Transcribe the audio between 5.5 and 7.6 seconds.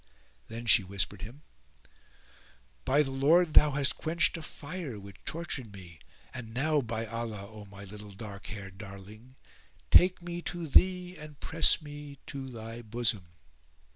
me and now, by Allah,